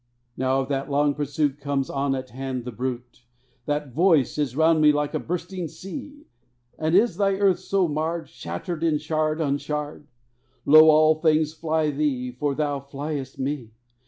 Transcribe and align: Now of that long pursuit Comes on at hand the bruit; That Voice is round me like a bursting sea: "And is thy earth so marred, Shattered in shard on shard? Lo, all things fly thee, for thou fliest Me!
Now 0.35 0.61
of 0.61 0.69
that 0.69 0.89
long 0.89 1.13
pursuit 1.13 1.59
Comes 1.59 1.87
on 1.87 2.15
at 2.15 2.31
hand 2.31 2.65
the 2.65 2.71
bruit; 2.71 3.21
That 3.67 3.93
Voice 3.93 4.39
is 4.39 4.55
round 4.55 4.81
me 4.81 4.91
like 4.91 5.13
a 5.13 5.19
bursting 5.19 5.67
sea: 5.67 6.25
"And 6.79 6.95
is 6.95 7.17
thy 7.17 7.33
earth 7.33 7.59
so 7.59 7.87
marred, 7.87 8.27
Shattered 8.27 8.83
in 8.83 8.97
shard 8.97 9.39
on 9.39 9.59
shard? 9.59 10.07
Lo, 10.65 10.89
all 10.89 11.13
things 11.21 11.53
fly 11.53 11.91
thee, 11.91 12.31
for 12.31 12.55
thou 12.55 12.79
fliest 12.79 13.37
Me! 13.37 13.73